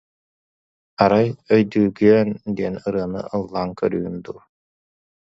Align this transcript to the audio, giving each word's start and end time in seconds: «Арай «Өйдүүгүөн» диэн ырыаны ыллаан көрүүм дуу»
«Арай 1.03 1.27
«Өйдүүгүөн» 1.55 2.29
диэн 2.57 2.75
ырыаны 2.87 3.21
ыллаан 3.37 3.69
көрүүм 3.79 4.15
дуу» 4.23 4.39